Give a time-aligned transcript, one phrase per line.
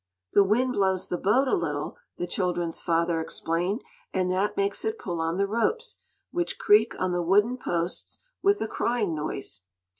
[0.33, 4.97] "The wind blows the boat a little," the children's father explained, "and that makes it
[4.97, 5.99] pull on the ropes,
[6.31, 9.61] which creak on the wooden posts with a crying noise."